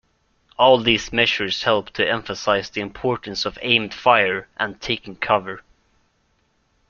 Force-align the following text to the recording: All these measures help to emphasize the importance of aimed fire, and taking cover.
All 0.57 0.79
these 0.79 1.13
measures 1.13 1.61
help 1.61 1.91
to 1.91 2.09
emphasize 2.09 2.71
the 2.71 2.81
importance 2.81 3.45
of 3.45 3.59
aimed 3.61 3.93
fire, 3.93 4.47
and 4.57 4.81
taking 4.81 5.15
cover. 5.15 5.61